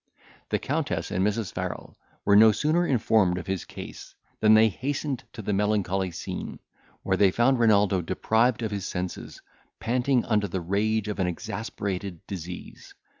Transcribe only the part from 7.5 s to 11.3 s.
Renaldo deprived of his senses, panting under the rage of an